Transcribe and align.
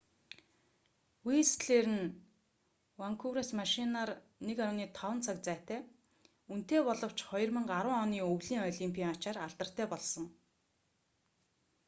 вистлер 1.27 1.85
нь 1.97 2.07
ванкуверээс 3.01 3.51
машинаар 3.61 4.09
1,5 4.45 5.25
цаг 5.25 5.37
зайтай 5.47 5.79
үнэтэй 6.53 6.79
боловч 6.87 7.17
2010 7.29 8.03
оны 8.03 8.17
өвлийн 8.31 8.61
олимпын 8.69 9.09
ачаар 9.13 9.37
алдартай 9.45 9.85
болсон 9.93 10.25